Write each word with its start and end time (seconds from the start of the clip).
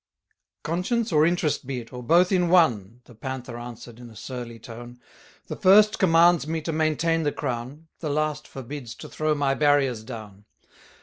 Conscience 0.63 1.11
or 1.11 1.27
Interest 1.27 1.67
be 1.67 1.83
't, 1.85 1.95
or 1.95 2.01
both 2.01 2.31
in 2.31 2.49
one, 2.49 3.01
The 3.05 3.13
Panther 3.13 3.59
answer'd 3.59 3.99
in 3.99 4.09
a 4.09 4.15
surly 4.15 4.57
tone, 4.57 4.99
The 5.45 5.55
first 5.55 5.99
commands 5.99 6.47
me 6.47 6.59
to 6.61 6.71
maintain 6.71 7.21
the 7.21 7.31
crown, 7.31 7.87
The 7.99 8.09
last 8.09 8.47
forbids 8.47 8.95
to 8.95 9.07
throw 9.07 9.35
my 9.35 9.53
barriers 9.53 10.03
down. 10.03 10.45